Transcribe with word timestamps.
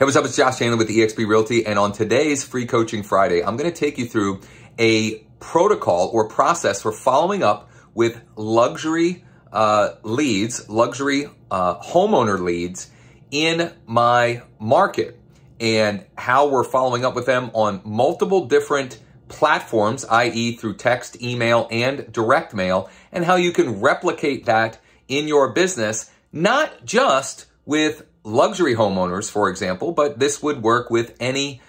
Hey, 0.00 0.06
what's 0.06 0.16
up? 0.16 0.24
It's 0.24 0.34
Josh 0.34 0.58
Chandler 0.58 0.78
with 0.78 0.88
eXp 0.88 1.28
Realty. 1.28 1.66
And 1.66 1.78
on 1.78 1.92
today's 1.92 2.42
Free 2.42 2.64
Coaching 2.64 3.02
Friday, 3.02 3.44
I'm 3.44 3.58
going 3.58 3.70
to 3.70 3.76
take 3.76 3.98
you 3.98 4.06
through 4.06 4.40
a 4.78 5.18
protocol 5.40 6.08
or 6.14 6.26
process 6.26 6.80
for 6.80 6.90
following 6.90 7.42
up 7.42 7.70
with 7.92 8.18
luxury 8.34 9.26
uh, 9.52 9.96
leads, 10.02 10.70
luxury 10.70 11.26
uh, 11.50 11.78
homeowner 11.80 12.40
leads 12.40 12.90
in 13.30 13.74
my 13.84 14.40
market 14.58 15.20
and 15.60 16.06
how 16.16 16.48
we're 16.48 16.64
following 16.64 17.04
up 17.04 17.14
with 17.14 17.26
them 17.26 17.50
on 17.52 17.82
multiple 17.84 18.46
different 18.46 18.98
platforms, 19.28 20.06
i.e., 20.06 20.56
through 20.56 20.76
text, 20.76 21.20
email, 21.20 21.68
and 21.70 22.10
direct 22.10 22.54
mail, 22.54 22.88
and 23.12 23.26
how 23.26 23.36
you 23.36 23.52
can 23.52 23.82
replicate 23.82 24.46
that 24.46 24.78
in 25.08 25.28
your 25.28 25.52
business, 25.52 26.10
not 26.32 26.86
just 26.86 27.44
with 27.66 28.06
luxury 28.30 28.74
homeowners, 28.74 29.30
for 29.30 29.50
example, 29.50 29.92
but 29.92 30.18
this 30.18 30.42
would 30.42 30.62
work 30.62 30.90
with 30.90 31.16
any 31.20 31.60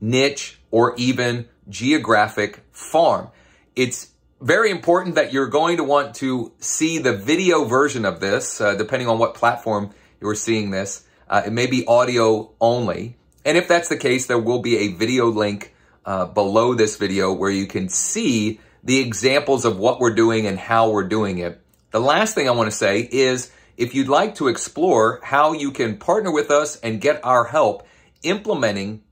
niche 0.00 0.58
or 0.70 0.94
even 0.96 1.48
geographic 1.68 2.60
farm. 2.72 3.28
It's 3.74 4.10
very 4.40 4.70
important 4.70 5.16
that 5.16 5.32
you're 5.32 5.48
going 5.48 5.76
to 5.76 5.84
want 5.84 6.14
to 6.16 6.52
see 6.60 6.98
the 6.98 7.16
video 7.16 7.64
version 7.64 8.04
of 8.04 8.20
this, 8.20 8.60
uh, 8.60 8.74
depending 8.74 9.08
on 9.08 9.18
what 9.18 9.34
platform 9.34 9.90
you're 10.20 10.34
seeing 10.34 10.70
this. 10.70 11.04
Uh, 11.28 11.42
it 11.46 11.52
may 11.52 11.66
be 11.66 11.86
audio 11.86 12.50
only. 12.60 13.16
And 13.44 13.56
if 13.56 13.68
that's 13.68 13.88
the 13.88 13.96
case, 13.96 14.26
there 14.26 14.38
will 14.38 14.60
be 14.60 14.78
a 14.78 14.88
video 14.88 15.26
link 15.26 15.74
uh, 16.04 16.26
below 16.26 16.74
this 16.74 16.96
video 16.96 17.32
where 17.32 17.50
you 17.50 17.66
can 17.66 17.88
see 17.88 18.60
the 18.82 18.98
examples 18.98 19.64
of 19.64 19.78
what 19.78 20.00
we're 20.00 20.14
doing 20.14 20.46
and 20.46 20.58
how 20.58 20.90
we're 20.90 21.08
doing 21.08 21.38
it. 21.38 21.60
The 21.90 22.00
last 22.00 22.34
thing 22.34 22.48
I 22.48 22.52
want 22.52 22.70
to 22.70 22.76
say 22.76 23.00
is 23.00 23.50
if 23.80 23.94
you'd 23.94 24.08
like 24.08 24.34
to 24.34 24.48
explore 24.48 25.20
how 25.24 25.52
you 25.52 25.72
can 25.72 25.96
partner 25.96 26.30
with 26.30 26.50
us 26.50 26.76
and 26.80 27.00
get 27.00 27.24
our 27.24 27.44
help 27.44 27.86
implementing 28.22 29.02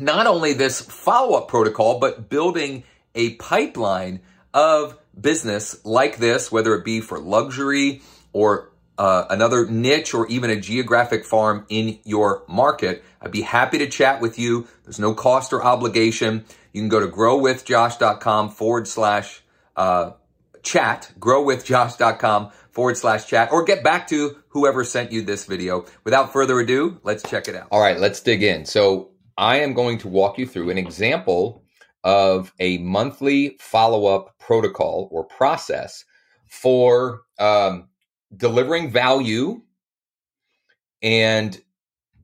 not 0.00 0.26
only 0.26 0.52
this 0.52 0.80
follow 0.80 1.38
up 1.38 1.46
protocol, 1.46 2.00
but 2.00 2.28
building 2.28 2.82
a 3.14 3.36
pipeline 3.36 4.20
of 4.52 4.98
business 5.18 5.84
like 5.84 6.16
this, 6.16 6.50
whether 6.50 6.74
it 6.74 6.84
be 6.84 7.00
for 7.00 7.20
luxury 7.20 8.02
or 8.32 8.72
uh, 8.98 9.26
another 9.30 9.64
niche 9.70 10.12
or 10.12 10.26
even 10.26 10.50
a 10.50 10.56
geographic 10.56 11.24
farm 11.24 11.64
in 11.68 12.00
your 12.02 12.42
market, 12.48 13.04
I'd 13.20 13.30
be 13.30 13.42
happy 13.42 13.78
to 13.78 13.88
chat 13.88 14.20
with 14.20 14.40
you. 14.40 14.66
There's 14.82 14.98
no 14.98 15.14
cost 15.14 15.52
or 15.52 15.64
obligation. 15.64 16.44
You 16.72 16.80
can 16.80 16.88
go 16.88 16.98
to 16.98 17.06
growwithjosh.com 17.06 18.50
forward 18.50 18.88
slash 18.88 19.40
uh, 19.76 20.12
chat, 20.64 21.12
growwithjosh.com 21.20 22.50
forward 22.74 22.96
slash 22.96 23.26
chat, 23.26 23.52
or 23.52 23.62
get 23.62 23.84
back 23.84 24.08
to 24.08 24.36
whoever 24.48 24.84
sent 24.84 25.12
you 25.12 25.22
this 25.22 25.46
video. 25.46 25.86
Without 26.02 26.32
further 26.32 26.58
ado, 26.58 27.00
let's 27.04 27.22
check 27.28 27.48
it 27.48 27.54
out. 27.54 27.68
All 27.70 27.80
right, 27.80 27.98
let's 27.98 28.20
dig 28.20 28.42
in. 28.42 28.66
So 28.66 29.12
I 29.38 29.58
am 29.58 29.74
going 29.74 29.98
to 29.98 30.08
walk 30.08 30.38
you 30.38 30.46
through 30.46 30.70
an 30.70 30.78
example 30.78 31.64
of 32.02 32.52
a 32.58 32.78
monthly 32.78 33.56
follow 33.60 34.06
up 34.06 34.38
protocol 34.38 35.08
or 35.10 35.24
process 35.24 36.04
for 36.46 37.22
um, 37.38 37.88
delivering 38.36 38.90
value 38.90 39.62
and 41.02 41.60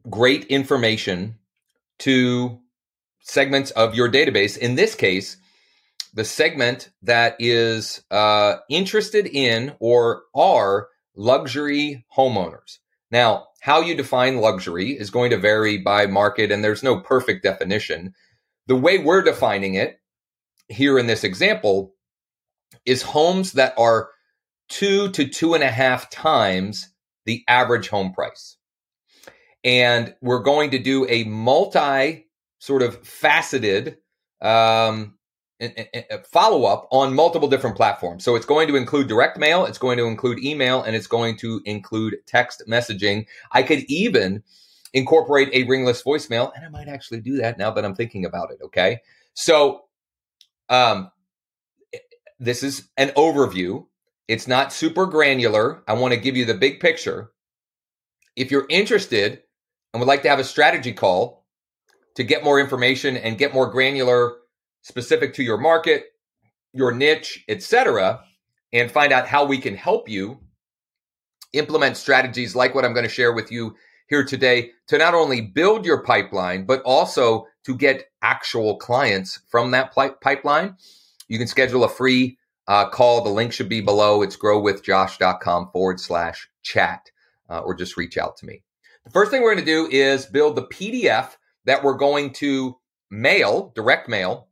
great 0.08 0.44
information 0.46 1.36
to 2.00 2.60
segments 3.20 3.70
of 3.72 3.94
your 3.94 4.10
database. 4.10 4.56
In 4.56 4.74
this 4.74 4.94
case, 4.94 5.36
the 6.14 6.24
segment 6.24 6.90
that 7.02 7.36
is 7.38 8.02
uh, 8.10 8.56
interested 8.68 9.26
in 9.26 9.74
or 9.80 10.22
are 10.34 10.88
luxury 11.16 12.04
homeowners. 12.16 12.78
Now, 13.10 13.48
how 13.60 13.80
you 13.80 13.94
define 13.94 14.38
luxury 14.38 14.92
is 14.92 15.10
going 15.10 15.30
to 15.30 15.36
vary 15.36 15.78
by 15.78 16.06
market, 16.06 16.50
and 16.50 16.64
there's 16.64 16.82
no 16.82 17.00
perfect 17.00 17.42
definition. 17.42 18.14
The 18.66 18.76
way 18.76 18.98
we're 18.98 19.22
defining 19.22 19.74
it 19.74 20.00
here 20.68 20.98
in 20.98 21.06
this 21.06 21.24
example 21.24 21.94
is 22.86 23.02
homes 23.02 23.52
that 23.52 23.74
are 23.76 24.10
two 24.68 25.10
to 25.10 25.26
two 25.26 25.54
and 25.54 25.62
a 25.62 25.70
half 25.70 26.08
times 26.10 26.88
the 27.26 27.44
average 27.48 27.88
home 27.88 28.12
price. 28.12 28.56
And 29.62 30.14
we're 30.22 30.42
going 30.42 30.70
to 30.70 30.78
do 30.78 31.06
a 31.08 31.24
multi 31.24 32.26
sort 32.60 32.82
of 32.82 33.06
faceted 33.06 33.98
um, 34.40 35.18
follow 36.30 36.64
up 36.64 36.88
on 36.90 37.14
multiple 37.14 37.48
different 37.48 37.76
platforms. 37.76 38.24
So 38.24 38.34
it's 38.36 38.46
going 38.46 38.68
to 38.68 38.76
include 38.76 39.08
direct 39.08 39.38
mail, 39.38 39.64
it's 39.64 39.78
going 39.78 39.98
to 39.98 40.04
include 40.04 40.38
email, 40.38 40.82
and 40.82 40.96
it's 40.96 41.06
going 41.06 41.36
to 41.38 41.60
include 41.64 42.16
text 42.26 42.62
messaging. 42.68 43.26
I 43.52 43.62
could 43.62 43.84
even 43.88 44.42
incorporate 44.92 45.50
a 45.52 45.64
ringless 45.64 46.02
voicemail, 46.02 46.52
and 46.56 46.64
I 46.64 46.68
might 46.68 46.88
actually 46.88 47.20
do 47.20 47.36
that 47.36 47.58
now 47.58 47.70
that 47.70 47.84
I'm 47.84 47.94
thinking 47.94 48.24
about 48.24 48.50
it. 48.50 48.58
Okay. 48.64 49.00
So 49.34 49.84
um, 50.68 51.10
this 52.38 52.62
is 52.62 52.88
an 52.96 53.10
overview. 53.10 53.86
It's 54.28 54.48
not 54.48 54.72
super 54.72 55.06
granular. 55.06 55.82
I 55.86 55.94
want 55.94 56.14
to 56.14 56.20
give 56.20 56.36
you 56.36 56.44
the 56.44 56.54
big 56.54 56.80
picture. 56.80 57.32
If 58.36 58.50
you're 58.50 58.66
interested 58.70 59.42
and 59.92 60.00
would 60.00 60.06
like 60.06 60.22
to 60.22 60.28
have 60.28 60.38
a 60.38 60.44
strategy 60.44 60.92
call 60.92 61.44
to 62.14 62.24
get 62.24 62.44
more 62.44 62.60
information 62.60 63.16
and 63.16 63.38
get 63.38 63.52
more 63.52 63.70
granular 63.70 64.36
specific 64.82 65.34
to 65.34 65.42
your 65.42 65.58
market, 65.58 66.04
your 66.72 66.92
niche, 66.92 67.44
etc., 67.48 68.22
and 68.72 68.90
find 68.90 69.12
out 69.12 69.26
how 69.26 69.44
we 69.44 69.58
can 69.58 69.74
help 69.74 70.08
you 70.08 70.38
implement 71.52 71.96
strategies 71.96 72.54
like 72.54 72.74
what 72.74 72.84
I'm 72.84 72.92
going 72.92 73.06
to 73.06 73.12
share 73.12 73.32
with 73.32 73.50
you 73.50 73.74
here 74.08 74.24
today 74.24 74.72
to 74.88 74.98
not 74.98 75.14
only 75.14 75.40
build 75.40 75.84
your 75.84 76.02
pipeline, 76.02 76.66
but 76.66 76.82
also 76.82 77.46
to 77.64 77.74
get 77.74 78.04
actual 78.22 78.76
clients 78.76 79.40
from 79.48 79.70
that 79.70 79.92
pipeline. 79.92 80.76
You 81.28 81.38
can 81.38 81.46
schedule 81.46 81.84
a 81.84 81.88
free 81.88 82.38
uh, 82.66 82.88
call. 82.88 83.22
The 83.22 83.30
link 83.30 83.52
should 83.52 83.68
be 83.68 83.80
below. 83.80 84.22
It's 84.22 84.36
growwithjosh.com 84.36 85.70
forward 85.72 86.00
slash 86.00 86.48
chat, 86.62 87.10
uh, 87.48 87.60
or 87.60 87.74
just 87.74 87.96
reach 87.96 88.18
out 88.18 88.36
to 88.38 88.46
me. 88.46 88.62
The 89.04 89.10
first 89.10 89.30
thing 89.30 89.42
we're 89.42 89.54
going 89.54 89.64
to 89.64 89.72
do 89.72 89.88
is 89.90 90.26
build 90.26 90.56
the 90.56 90.66
PDF 90.66 91.36
that 91.64 91.82
we're 91.82 91.94
going 91.94 92.32
to 92.34 92.76
mail, 93.10 93.72
direct 93.74 94.08
mail, 94.08 94.48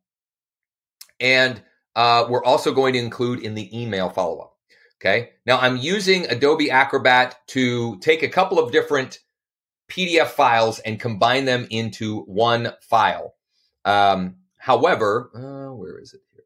and 1.20 1.62
uh, 1.96 2.26
we're 2.28 2.44
also 2.44 2.72
going 2.72 2.92
to 2.92 2.98
include 2.98 3.40
in 3.40 3.54
the 3.54 3.80
email 3.80 4.08
follow 4.08 4.38
up. 4.38 4.54
Okay. 5.00 5.30
Now 5.46 5.58
I'm 5.58 5.76
using 5.76 6.26
Adobe 6.26 6.70
Acrobat 6.70 7.36
to 7.48 7.98
take 8.00 8.22
a 8.22 8.28
couple 8.28 8.58
of 8.58 8.72
different 8.72 9.20
PDF 9.88 10.28
files 10.28 10.80
and 10.80 11.00
combine 11.00 11.44
them 11.44 11.66
into 11.70 12.22
one 12.22 12.72
file. 12.80 13.34
Um, 13.84 14.36
however, 14.58 15.30
uh, 15.34 15.74
where 15.74 15.98
is 15.98 16.14
it 16.14 16.20
here? 16.32 16.44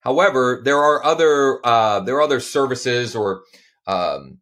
However, 0.00 0.60
there 0.64 0.78
are 0.78 1.04
other 1.04 1.66
uh, 1.66 2.00
there 2.00 2.16
are 2.16 2.22
other 2.22 2.40
services 2.40 3.16
or 3.16 3.42
um, 3.86 4.38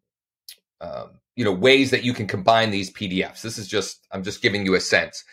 um, 0.81 1.19
you 1.35 1.45
know 1.45 1.53
ways 1.53 1.91
that 1.91 2.03
you 2.03 2.13
can 2.13 2.27
combine 2.27 2.71
these 2.71 2.91
PDFs. 2.91 3.41
This 3.41 3.57
is 3.57 3.67
just 3.67 4.05
I'm 4.11 4.23
just 4.23 4.41
giving 4.41 4.65
you 4.65 4.75
a 4.75 4.81
sense. 4.81 5.23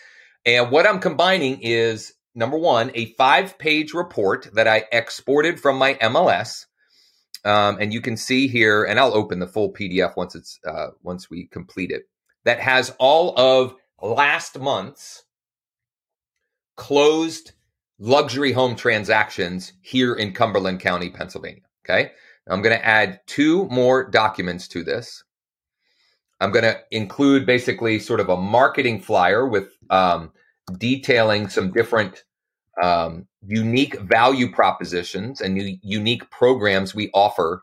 And 0.47 0.71
what 0.71 0.87
I'm 0.87 1.01
combining 1.01 1.61
is 1.61 2.15
number 2.35 2.59
one, 2.59 2.91
a 2.95 3.13
five 3.15 3.59
page 3.59 3.93
report 3.93 4.49
that 4.55 4.69
I 4.69 4.85
exported 4.93 5.61
from 5.61 5.79
my 5.79 5.95
MLS. 5.95 6.67
Um, 7.45 7.79
and 7.81 7.93
you 7.93 8.01
can 8.01 8.17
see 8.17 8.47
here, 8.47 8.85
and 8.85 9.01
I'll 9.01 9.15
open 9.15 9.41
the 9.41 9.49
full 9.49 9.73
PDF 9.73 10.17
once 10.17 10.35
it's 10.35 10.61
uh, 10.67 10.89
once 11.03 11.29
we 11.29 11.47
complete 11.47 11.91
it. 11.91 12.05
That 12.45 12.61
has 12.61 12.95
all 12.99 13.39
of 13.39 13.75
last 14.01 14.59
month's 14.59 15.25
closed 16.77 17.53
luxury 17.99 18.53
home 18.53 18.77
transactions 18.77 19.73
here 19.81 20.15
in 20.15 20.33
Cumberland 20.33 20.81
County, 20.81 21.11
Pennsylvania. 21.11 21.63
Okay, 21.85 22.13
I'm 22.49 22.63
going 22.63 22.77
to 22.77 22.87
add 22.87 23.21
two 23.27 23.67
more 23.67 24.09
documents 24.09 24.69
to 24.69 24.85
this. 24.85 25.25
I'm 26.41 26.51
going 26.51 26.65
to 26.65 26.81
include 26.91 27.47
basically 27.47 28.01
sort 28.01 28.19
of 28.19 28.29
a 28.29 28.37
marketing 28.37 29.01
flyer 29.01 29.47
with 29.47 29.69
um, 29.91 30.33
detailing 30.79 31.49
some 31.49 31.73
different 31.73 32.25
um, 32.83 33.27
unique 33.47 33.99
value 34.01 34.51
propositions 34.51 35.41
and 35.41 35.61
u- 35.61 35.79
unique 35.83 36.31
programs 36.31 36.95
we 36.95 37.11
offer 37.13 37.63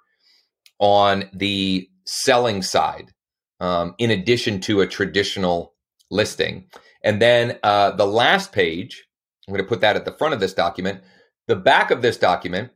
on 0.80 1.30
the 1.34 1.90
selling 2.06 2.62
side, 2.62 3.12
um, 3.60 3.96
in 3.98 4.12
addition 4.12 4.60
to 4.62 4.82
a 4.82 4.88
traditional 4.88 5.74
listing. 6.10 6.66
And 7.04 7.22
then 7.22 7.60
uh, 7.64 7.92
the 7.92 8.06
last 8.08 8.52
page, 8.52 9.06
I'm 9.48 9.54
going 9.54 9.64
to 9.64 9.70
put 9.70 9.82
that 9.82 9.96
at 9.96 10.06
the 10.06 10.12
front 10.12 10.34
of 10.34 10.40
this 10.40 10.54
document. 10.54 11.02
The 11.48 11.56
back 11.56 11.92
of 11.92 12.02
this 12.02 12.18
document, 12.18 12.72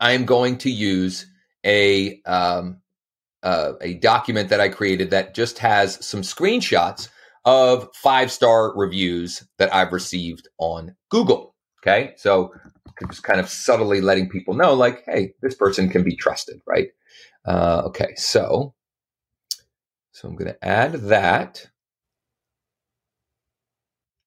I'm 0.00 0.24
going 0.24 0.58
to 0.58 0.70
use 0.70 1.26
a 1.64 2.20
um, 2.22 2.80
uh, 3.42 3.74
a 3.80 3.94
document 3.94 4.48
that 4.48 4.60
I 4.60 4.68
created 4.70 5.10
that 5.10 5.34
just 5.34 5.58
has 5.58 6.04
some 6.04 6.22
screenshots 6.22 7.08
of 7.44 7.88
five 7.94 8.32
star 8.32 8.76
reviews 8.76 9.44
that 9.58 9.74
I've 9.74 9.92
received 9.92 10.48
on 10.58 10.96
Google. 11.10 11.54
Okay. 11.82 12.14
So 12.16 12.52
just 13.10 13.24
kind 13.24 13.40
of 13.40 13.48
subtly 13.48 14.00
letting 14.00 14.28
people 14.30 14.54
know, 14.54 14.74
like, 14.74 15.04
hey, 15.06 15.34
this 15.42 15.54
person 15.54 15.88
can 15.90 16.04
be 16.04 16.16
trusted, 16.16 16.60
right? 16.66 16.88
Uh, 17.46 17.82
okay. 17.86 18.14
So, 18.16 18.74
so 20.12 20.28
I'm 20.28 20.36
going 20.36 20.52
to 20.52 20.64
add 20.66 20.94
that. 20.94 21.66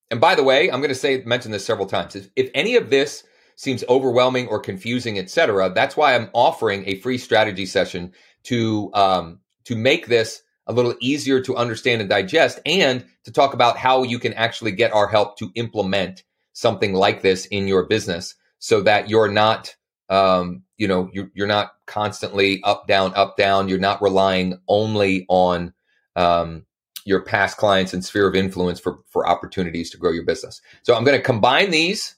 and 0.10 0.22
by 0.22 0.36
the 0.36 0.44
way, 0.44 0.72
I'm 0.72 0.80
going 0.80 0.90
to 0.90 0.96
say 0.96 1.22
mention 1.26 1.52
this 1.52 1.66
several 1.66 1.88
times. 1.88 2.16
If, 2.16 2.30
if 2.36 2.50
any 2.54 2.76
of 2.76 2.90
this 2.90 3.24
seems 3.56 3.84
overwhelming 3.90 4.48
or 4.48 4.60
confusing, 4.60 5.18
etc., 5.20 5.72
that's 5.74 5.98
why 5.98 6.16
I'm 6.16 6.30
offering 6.34 6.84
a 6.88 6.96
free 7.00 7.18
strategy 7.18 7.66
session 7.66 8.14
to 8.44 8.90
um, 8.94 9.40
to 9.66 9.76
make 9.76 10.08
this 10.08 10.42
a 10.68 10.74
little 10.74 10.96
easier 11.00 11.42
to 11.42 11.56
understand 11.56 12.02
and 12.02 12.10
digest, 12.10 12.60
and 12.66 13.06
to 13.24 13.32
talk 13.32 13.54
about 13.54 13.78
how 13.78 14.04
you 14.04 14.20
can 14.20 14.34
actually 14.34 14.72
get 14.72 14.94
our 14.94 15.08
help 15.08 15.38
to 15.38 15.52
implement 15.56 16.24
something 16.54 16.94
like 16.94 17.22
this 17.22 17.46
in 17.48 17.68
your 17.68 17.86
business, 17.86 18.36
so 18.60 18.82
that 18.82 19.10
you're 19.10 19.32
not 19.32 19.76
um, 20.10 20.64
you 20.78 20.88
know 20.88 21.10
you're, 21.14 21.32
you're 21.34 21.48
not 21.48 21.72
constantly 21.86 22.62
up 22.64 22.88
down 22.88 23.14
up 23.16 23.38
down. 23.38 23.70
You're 23.70 23.80
not 23.80 24.02
relying 24.02 24.60
only 24.68 25.26
on 25.30 25.74
um, 26.16 26.66
your 27.08 27.22
past 27.22 27.56
clients 27.58 27.94
and 27.94 28.04
sphere 28.04 28.28
of 28.28 28.36
influence 28.36 28.82
for, 28.82 29.00
for 29.08 29.26
opportunities 29.28 29.90
to 29.90 29.98
grow 29.98 30.12
your 30.12 30.26
business. 30.26 30.62
So 30.84 30.94
I'm 30.94 31.06
going 31.06 31.18
to 31.18 31.24
combine 31.24 31.72
these 31.72 32.16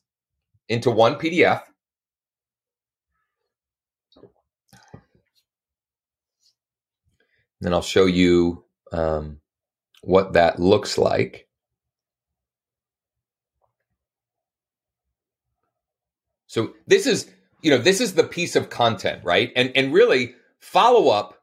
into 0.68 0.90
one 0.90 1.14
PDF. 1.16 1.62
Then 7.62 7.74
I'll 7.74 7.82
show 7.82 8.06
you 8.06 8.64
um, 8.92 9.40
what 10.02 10.34
that 10.34 10.60
looks 10.60 10.98
like. 10.98 11.48
So 16.48 16.74
this 16.88 17.06
is, 17.06 17.30
you 17.62 17.70
know, 17.70 17.78
this 17.78 18.02
is 18.02 18.14
the 18.14 18.24
piece 18.24 18.56
of 18.56 18.70
content, 18.70 19.24
right? 19.24 19.52
And 19.56 19.72
and 19.76 19.94
really 19.94 20.36
follow 20.60 21.10
up 21.10 21.40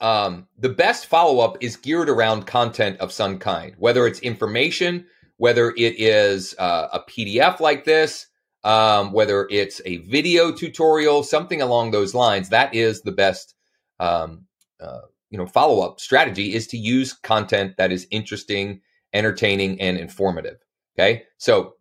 um, 0.00 0.46
the 0.58 0.68
best 0.68 1.06
follow 1.06 1.40
up 1.40 1.56
is 1.60 1.76
geared 1.76 2.08
around 2.10 2.46
content 2.46 2.98
of 3.00 3.12
some 3.12 3.38
kind, 3.38 3.74
whether 3.78 4.06
it's 4.06 4.20
information, 4.20 5.06
whether 5.38 5.70
it 5.70 5.98
is 5.98 6.54
uh, 6.58 6.88
a 6.92 7.00
PDF 7.00 7.60
like 7.60 7.84
this, 7.84 8.26
um, 8.64 9.12
whether 9.12 9.46
it's 9.50 9.80
a 9.86 9.98
video 9.98 10.52
tutorial, 10.52 11.22
something 11.22 11.62
along 11.62 11.90
those 11.90 12.14
lines. 12.14 12.50
That 12.50 12.74
is 12.74 13.02
the 13.02 13.12
best, 13.12 13.54
um, 13.98 14.45
uh, 14.80 15.00
you 15.30 15.38
know, 15.38 15.46
follow 15.46 15.80
up 15.80 16.00
strategy 16.00 16.54
is 16.54 16.66
to 16.68 16.76
use 16.76 17.12
content 17.12 17.76
that 17.76 17.92
is 17.92 18.06
interesting, 18.10 18.80
entertaining, 19.12 19.80
and 19.80 19.98
informative. 19.98 20.56
Okay, 20.98 21.24
so 21.38 21.74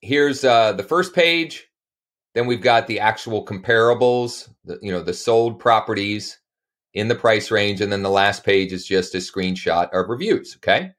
here's 0.00 0.44
uh, 0.44 0.72
the 0.72 0.82
first 0.82 1.14
page. 1.14 1.68
Then 2.34 2.46
we've 2.46 2.62
got 2.62 2.86
the 2.86 3.00
actual 3.00 3.44
comparables, 3.44 4.48
the, 4.64 4.78
you 4.82 4.90
know, 4.90 5.02
the 5.02 5.12
sold 5.12 5.58
properties 5.58 6.38
in 6.94 7.08
the 7.08 7.14
price 7.14 7.50
range. 7.50 7.80
And 7.80 7.92
then 7.92 8.02
the 8.02 8.10
last 8.10 8.44
page 8.44 8.72
is 8.72 8.86
just 8.86 9.14
a 9.14 9.18
screenshot 9.18 9.90
of 9.92 10.08
reviews. 10.08 10.56
Okay. 10.56 10.92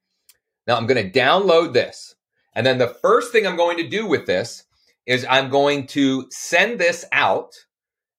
Now 0.68 0.76
I'm 0.78 0.88
going 0.88 1.12
to 1.12 1.20
download 1.20 1.74
this. 1.74 2.16
And 2.56 2.66
then 2.66 2.78
the 2.78 2.96
first 3.02 3.32
thing 3.32 3.48
I'm 3.48 3.58
going 3.58 3.78
to 3.78 3.88
do 3.88 4.06
with 4.06 4.26
this 4.26 4.64
is 5.06 5.26
I'm 5.30 5.50
going 5.50 5.88
to 5.88 6.28
send 6.30 6.80
this 6.80 7.04
out 7.12 7.52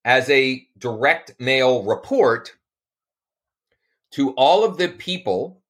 as 0.05 0.29
a 0.29 0.67
direct 0.79 1.35
mail 1.39 1.83
report 1.85 2.53
to 4.15 4.31
all 4.33 4.65
of 4.65 4.77
the 4.77 4.89
people 4.89 5.61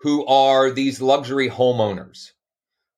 who 0.00 0.24
are 0.26 0.70
these 0.70 1.00
luxury 1.00 1.48
homeowners. 1.48 2.30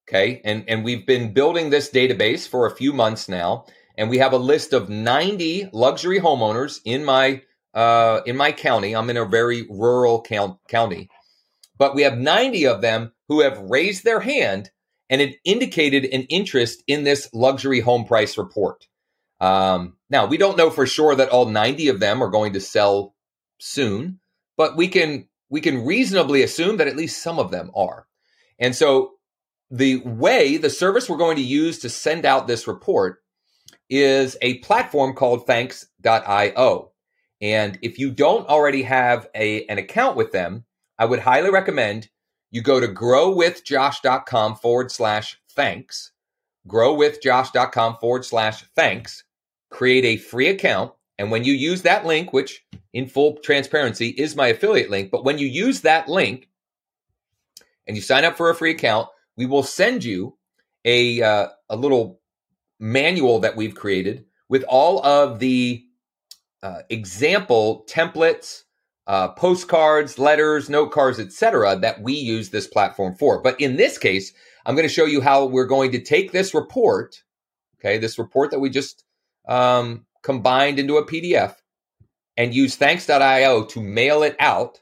Okay. 0.08 0.40
And, 0.44 0.64
and 0.68 0.84
we've 0.84 1.06
been 1.06 1.32
building 1.32 1.70
this 1.70 1.90
database 1.90 2.48
for 2.48 2.66
a 2.66 2.74
few 2.74 2.92
months 2.92 3.28
now. 3.28 3.66
And 3.96 4.10
we 4.10 4.18
have 4.18 4.32
a 4.32 4.38
list 4.38 4.72
of 4.72 4.88
90 4.88 5.70
luxury 5.72 6.20
homeowners 6.20 6.80
in 6.84 7.04
my 7.04 7.42
uh, 7.74 8.22
in 8.24 8.36
my 8.36 8.52
county. 8.52 8.94
I'm 8.96 9.10
in 9.10 9.18
a 9.18 9.24
very 9.26 9.66
rural 9.68 10.22
count, 10.22 10.58
county, 10.66 11.10
but 11.76 11.94
we 11.94 12.02
have 12.02 12.16
90 12.16 12.66
of 12.66 12.80
them 12.80 13.12
who 13.28 13.40
have 13.40 13.58
raised 13.58 14.02
their 14.02 14.20
hand 14.20 14.70
and 15.10 15.20
it 15.20 15.36
indicated 15.44 16.04
an 16.06 16.22
interest 16.22 16.82
in 16.86 17.04
this 17.04 17.28
luxury 17.32 17.80
home 17.80 18.04
price 18.04 18.38
report. 18.38 18.86
Um, 19.40 19.96
now, 20.08 20.26
we 20.26 20.38
don't 20.38 20.56
know 20.56 20.70
for 20.70 20.86
sure 20.86 21.14
that 21.14 21.28
all 21.28 21.46
90 21.46 21.88
of 21.88 22.00
them 22.00 22.22
are 22.22 22.30
going 22.30 22.54
to 22.54 22.60
sell 22.60 23.14
soon, 23.58 24.20
but 24.56 24.76
we 24.76 24.88
can 24.88 25.28
we 25.48 25.60
can 25.60 25.84
reasonably 25.84 26.42
assume 26.42 26.76
that 26.78 26.88
at 26.88 26.96
least 26.96 27.22
some 27.22 27.38
of 27.38 27.50
them 27.50 27.70
are. 27.74 28.06
And 28.58 28.74
so 28.74 29.12
the 29.70 29.98
way 29.98 30.56
the 30.56 30.70
service 30.70 31.08
we're 31.08 31.16
going 31.16 31.36
to 31.36 31.42
use 31.42 31.78
to 31.80 31.88
send 31.88 32.24
out 32.24 32.46
this 32.46 32.66
report 32.66 33.22
is 33.88 34.36
a 34.42 34.58
platform 34.58 35.14
called 35.14 35.46
thanks.io. 35.46 36.92
And 37.40 37.78
if 37.82 37.98
you 37.98 38.10
don't 38.10 38.48
already 38.48 38.82
have 38.82 39.28
a, 39.34 39.64
an 39.66 39.78
account 39.78 40.16
with 40.16 40.32
them, 40.32 40.64
I 40.98 41.04
would 41.04 41.20
highly 41.20 41.50
recommend 41.50 42.08
you 42.50 42.62
go 42.62 42.80
to 42.80 42.88
growwithjosh.com 42.88 44.56
forward 44.56 44.90
slash 44.90 45.38
thanks, 45.50 46.12
growwithjosh.com 46.68 47.98
forward 48.00 48.24
slash 48.24 48.64
thanks, 48.74 49.24
create 49.70 50.04
a 50.04 50.16
free 50.16 50.48
account. 50.48 50.92
And 51.18 51.30
when 51.30 51.44
you 51.44 51.54
use 51.54 51.82
that 51.82 52.04
link, 52.04 52.32
which 52.32 52.64
in 52.92 53.06
full 53.08 53.36
transparency 53.38 54.08
is 54.08 54.36
my 54.36 54.48
affiliate 54.48 54.90
link, 54.90 55.10
but 55.10 55.24
when 55.24 55.38
you 55.38 55.46
use 55.46 55.80
that 55.82 56.08
link 56.08 56.48
and 57.86 57.96
you 57.96 58.02
sign 58.02 58.24
up 58.24 58.36
for 58.36 58.50
a 58.50 58.54
free 58.54 58.72
account, 58.72 59.08
we 59.36 59.46
will 59.46 59.62
send 59.62 60.04
you 60.04 60.36
a, 60.84 61.22
uh, 61.22 61.48
a 61.68 61.76
little 61.76 62.20
manual 62.78 63.40
that 63.40 63.56
we've 63.56 63.74
created 63.74 64.24
with 64.48 64.64
all 64.68 65.04
of 65.04 65.38
the 65.38 65.84
uh, 66.62 66.82
example 66.90 67.84
templates, 67.88 68.62
uh, 69.06 69.28
postcards, 69.28 70.18
letters, 70.18 70.68
note 70.68 70.90
cards, 70.92 71.18
etc., 71.18 71.76
that 71.76 72.02
we 72.02 72.12
use 72.12 72.50
this 72.50 72.66
platform 72.66 73.14
for. 73.14 73.40
But 73.40 73.60
in 73.60 73.76
this 73.76 73.98
case, 73.98 74.32
I'm 74.64 74.74
going 74.74 74.88
to 74.88 74.92
show 74.92 75.04
you 75.04 75.20
how 75.20 75.46
we're 75.46 75.66
going 75.66 75.92
to 75.92 76.00
take 76.00 76.32
this 76.32 76.54
report, 76.54 77.22
okay, 77.78 77.98
this 77.98 78.18
report 78.18 78.50
that 78.50 78.58
we 78.58 78.70
just 78.70 79.04
um, 79.46 80.05
combined 80.26 80.80
into 80.80 80.96
a 80.96 81.06
PDF, 81.06 81.54
and 82.36 82.52
use 82.52 82.74
thanks.io 82.74 83.64
to 83.64 83.80
mail 83.80 84.24
it 84.24 84.34
out 84.40 84.80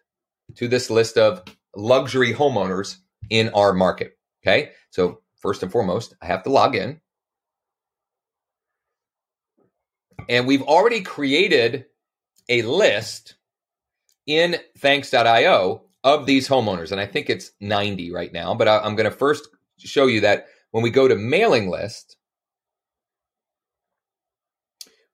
to 0.54 0.66
this 0.66 0.88
list 0.88 1.18
of 1.18 1.42
luxury 1.76 2.32
homeowners 2.32 2.96
in 3.28 3.50
our 3.50 3.74
market. 3.74 4.16
Okay, 4.42 4.70
so 4.88 5.20
first 5.36 5.62
and 5.62 5.70
foremost, 5.70 6.16
I 6.22 6.26
have 6.26 6.44
to 6.44 6.50
log 6.50 6.74
in. 6.74 6.98
And 10.30 10.46
we've 10.46 10.62
already 10.62 11.02
created 11.02 11.84
a 12.48 12.62
list 12.62 13.34
in 14.26 14.56
thanks.io 14.78 15.82
of 16.04 16.24
these 16.24 16.48
homeowners. 16.48 16.90
And 16.90 17.00
I 17.00 17.06
think 17.06 17.28
it's 17.28 17.52
90 17.60 18.10
right 18.12 18.32
now, 18.32 18.54
but 18.54 18.66
I, 18.66 18.86
am 18.86 18.96
going 18.96 19.10
to 19.10 19.16
first 19.16 19.46
show 19.76 20.06
you 20.06 20.22
that 20.22 20.46
when 20.70 20.82
we 20.82 20.88
go 20.88 21.06
to 21.06 21.16
mailing 21.16 21.68
list, 21.68 22.16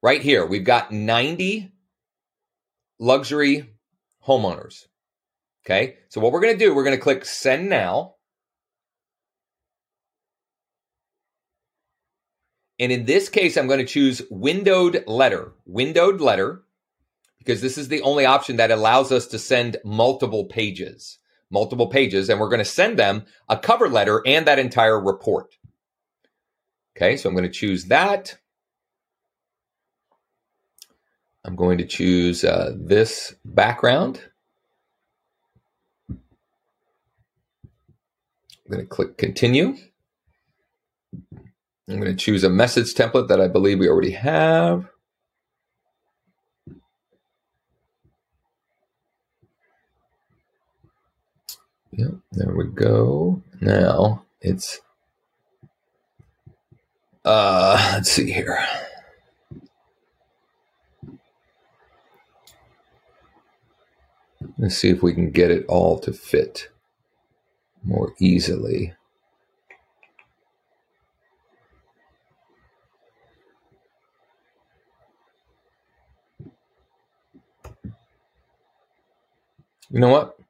right 0.02 0.22
here, 0.22 0.46
we've 0.46 0.64
got 0.64 0.92
90 0.92 1.72
luxury 2.98 3.70
homeowners. 4.26 4.86
Okay. 5.64 5.96
So 6.08 6.20
what 6.20 6.32
we're 6.32 6.40
going 6.40 6.58
to 6.58 6.64
do, 6.64 6.74
we're 6.74 6.84
going 6.84 6.96
to 6.96 7.02
click 7.02 7.24
send 7.24 7.68
now. 7.68 8.14
And 12.78 12.90
in 12.90 13.04
this 13.04 13.28
case, 13.28 13.56
I'm 13.56 13.66
going 13.66 13.80
to 13.80 13.84
choose 13.84 14.22
windowed 14.30 15.04
letter, 15.06 15.52
windowed 15.66 16.22
letter, 16.22 16.62
because 17.38 17.60
this 17.60 17.76
is 17.76 17.88
the 17.88 18.00
only 18.02 18.24
option 18.24 18.56
that 18.56 18.70
allows 18.70 19.12
us 19.12 19.26
to 19.28 19.38
send 19.38 19.76
multiple 19.84 20.46
pages, 20.46 21.18
multiple 21.50 21.88
pages. 21.88 22.30
And 22.30 22.40
we're 22.40 22.48
going 22.48 22.60
to 22.60 22.64
send 22.64 22.98
them 22.98 23.26
a 23.50 23.58
cover 23.58 23.88
letter 23.88 24.22
and 24.26 24.46
that 24.46 24.58
entire 24.58 24.98
report. 24.98 25.54
Okay, 26.96 27.18
so 27.18 27.28
I'm 27.28 27.34
going 27.34 27.44
to 27.44 27.50
choose 27.50 27.86
that. 27.86 28.39
I'm 31.44 31.56
going 31.56 31.78
to 31.78 31.86
choose 31.86 32.44
uh, 32.44 32.74
this 32.76 33.34
background. 33.44 34.22
I'm 38.64 38.70
going 38.70 38.84
to 38.84 38.88
click 38.88 39.16
continue. 39.18 39.76
I'm 41.88 41.98
going 42.00 42.04
to 42.04 42.14
choose 42.14 42.44
a 42.44 42.50
message 42.50 42.94
template 42.94 43.28
that 43.28 43.40
I 43.40 43.48
believe 43.48 43.78
we 43.78 43.88
already 43.88 44.12
have. 44.12 44.88
Yep, 51.92 52.12
there 52.32 52.54
we 52.54 52.66
go. 52.66 53.42
Now 53.60 54.24
it's, 54.40 54.80
uh, 57.24 57.90
let's 57.94 58.12
see 58.12 58.30
here. 58.30 58.64
Let's 64.58 64.76
see 64.76 64.90
if 64.90 65.02
we 65.02 65.14
can 65.14 65.30
get 65.30 65.50
it 65.50 65.64
all 65.68 65.98
to 66.00 66.12
fit 66.12 66.68
more 67.82 68.14
easily. 68.18 68.94
You 79.90 79.98
know 79.98 80.08
what? 80.08 80.40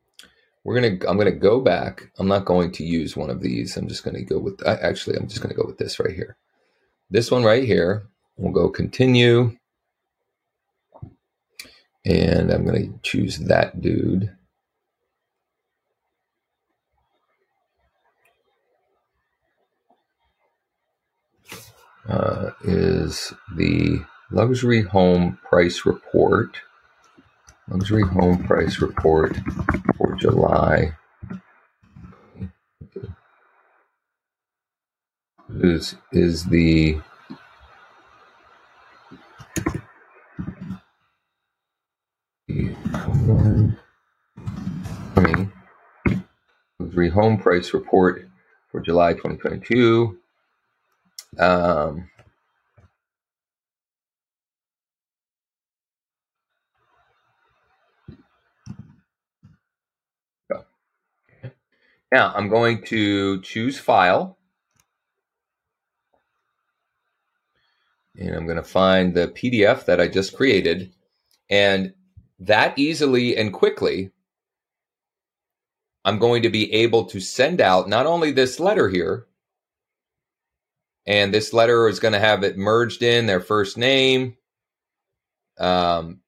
we're 0.64 0.74
gonna 0.74 0.98
I'm 1.08 1.16
gonna 1.16 1.32
go 1.32 1.60
back. 1.60 2.10
I'm 2.18 2.28
not 2.28 2.44
going 2.44 2.72
to 2.72 2.84
use 2.84 3.16
one 3.16 3.30
of 3.30 3.40
these. 3.40 3.76
I'm 3.76 3.88
just 3.88 4.04
gonna 4.04 4.22
go 4.22 4.38
with 4.38 4.64
actually 4.66 5.16
I'm 5.16 5.28
just 5.28 5.40
gonna 5.40 5.54
go 5.54 5.64
with 5.66 5.78
this 5.78 5.98
right 5.98 6.14
here. 6.14 6.36
This 7.10 7.30
one 7.30 7.44
right 7.44 7.64
here. 7.64 8.06
We'll 8.36 8.52
go 8.52 8.68
continue. 8.68 9.56
And 12.04 12.50
I'm 12.50 12.64
gonna 12.64 12.88
choose 13.02 13.38
that 13.38 13.80
dude. 13.80 14.34
Uh, 22.08 22.50
is 22.64 23.32
the 23.56 24.02
luxury 24.30 24.82
home 24.82 25.38
price 25.44 25.84
report 25.84 26.60
luxury 27.68 28.02
home 28.02 28.42
price 28.44 28.80
report 28.80 29.36
for 29.96 30.16
July 30.16 30.92
is 35.50 35.96
is 36.12 36.46
the 36.46 36.98
luxury 46.78 47.10
home 47.10 47.38
price 47.38 47.72
report 47.74 48.28
for 48.70 48.80
July 48.80 49.12
2022 49.12 50.18
um, 51.38 52.10
Now 62.12 62.32
I'm 62.34 62.48
going 62.48 62.82
to 62.86 63.40
choose 63.42 63.78
file. 63.78 64.36
And 68.18 68.34
I'm 68.34 68.44
going 68.44 68.56
to 68.56 68.62
find 68.62 69.14
the 69.14 69.28
PDF 69.28 69.84
that 69.86 70.00
I 70.00 70.08
just 70.08 70.36
created. 70.36 70.92
And 71.48 71.94
that 72.40 72.78
easily 72.78 73.36
and 73.36 73.52
quickly, 73.52 74.10
I'm 76.04 76.18
going 76.18 76.42
to 76.42 76.50
be 76.50 76.72
able 76.72 77.04
to 77.06 77.20
send 77.20 77.60
out 77.60 77.88
not 77.88 78.06
only 78.06 78.32
this 78.32 78.58
letter 78.58 78.88
here, 78.88 79.26
and 81.06 81.32
this 81.32 81.52
letter 81.52 81.88
is 81.88 82.00
going 82.00 82.12
to 82.12 82.20
have 82.20 82.42
it 82.42 82.56
merged 82.56 83.02
in 83.02 83.26
their 83.26 83.40
first 83.40 83.76
name 83.76 84.36
um, 85.58 86.20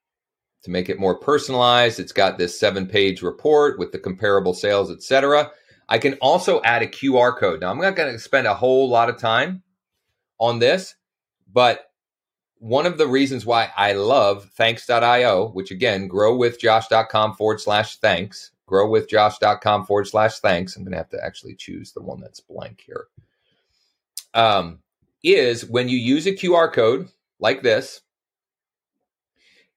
to 0.65 0.71
make 0.71 0.89
it 0.89 0.99
more 1.01 1.19
personalized. 1.19 1.99
It's 1.99 2.13
got 2.13 2.37
this 2.37 2.59
seven 2.59 2.87
page 2.87 3.23
report 3.23 3.79
with 3.79 3.93
the 3.93 3.99
comparable 3.99 4.55
sales, 4.55 4.91
etc. 4.91 5.51
I 5.89 5.99
can 5.99 6.15
also 6.15 6.61
add 6.63 6.83
a 6.83 6.87
QR 6.87 7.37
code. 7.37 7.61
Now, 7.61 7.71
I'm 7.71 7.81
not 7.81 7.97
going 7.97 8.13
to 8.13 8.19
spend 8.19 8.47
a 8.47 8.55
whole 8.55 8.89
lot 8.89 9.09
of 9.09 9.19
time 9.19 9.63
on 10.39 10.59
this, 10.59 10.95
but 11.51 11.92
one 12.63 12.87
of 12.87 12.97
the 12.97 13.09
reasons 13.09 13.45
why 13.45 13.71
I 13.77 13.95
love 13.95 14.49
thanks.io, 14.55 15.49
which 15.49 15.73
again, 15.73 16.09
growwithjosh.com 16.09 17.35
forward 17.35 17.61
slash 17.61 17.97
thanks, 17.97 18.53
growwithjosh.com 18.71 19.85
forward 19.85 20.07
slash 20.07 20.39
thanks. 20.39 20.77
I'm 20.77 20.85
going 20.85 20.93
to 20.93 20.99
have 20.99 21.11
to 21.11 21.25
actually 21.25 21.57
choose 21.57 21.91
the 21.91 22.03
one 22.03 22.21
that's 22.21 22.39
blank 22.39 22.85
here. 22.87 23.07
Um, 24.33 24.79
is 25.25 25.67
when 25.67 25.89
you 25.89 25.99
use 25.99 26.27
a 26.27 26.33
QR 26.33 26.73
code 26.73 27.09
like 27.41 27.65
this, 27.65 28.01